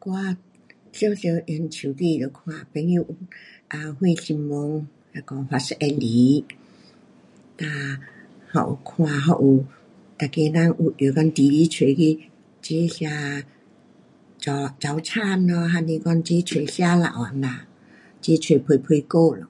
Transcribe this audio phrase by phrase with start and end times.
[0.00, 0.36] 我
[0.92, 3.16] 常常用手机就看朋友有
[3.68, 6.44] 啊什新闻那个 whatsapp 来。
[7.60, 7.64] 哒
[8.48, 9.64] 还有看还有
[10.18, 12.16] 每个人有约讲几时
[12.60, 13.44] 出吃
[14.40, 15.86] 早，早餐咯，还是
[16.24, 17.58] 齐出吃【午餐】这样。
[18.20, 19.48] 齐出陪陪聊